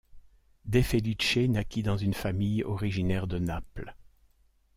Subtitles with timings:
[0.65, 3.93] De Felice naquit dans une famille originaire de Naples.